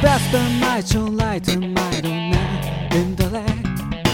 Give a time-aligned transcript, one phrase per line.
[0.00, 2.04] blast the night, light and might
[2.94, 3.66] in the lake.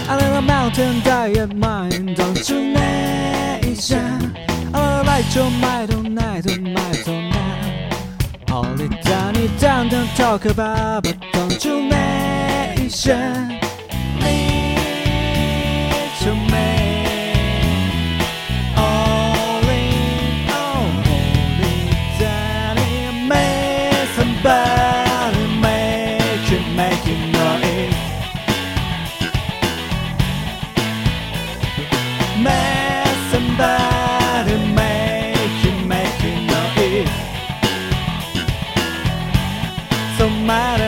[0.09, 4.37] A little mountain diamond, don't you nation?
[4.75, 7.95] A light your might night and might night.
[8.49, 13.52] Hold it down, it down, don't talk about, but don't you nation?
[40.19, 40.83] Somebody.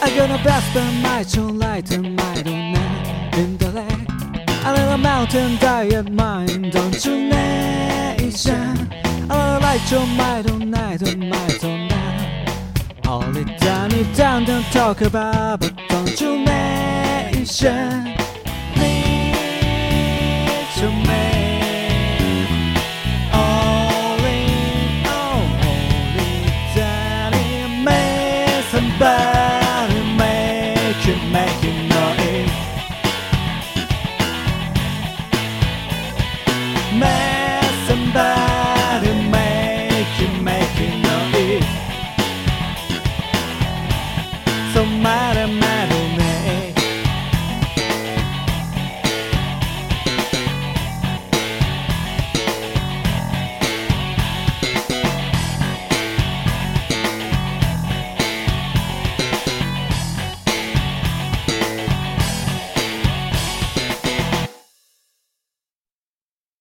[0.00, 2.97] I'm gonna blast the might light and might oh,
[3.38, 4.08] in the lake.
[4.64, 8.90] A little mountain diamond, don't you nation?
[9.30, 11.62] I'll light your might all night all night.
[13.06, 18.14] Hold it down, it down, don't talk about, but don't you nation?
[23.32, 24.18] All
[25.12, 27.32] all, hold it down,
[28.72, 31.77] somebody make it, make it
[44.78, 45.17] So my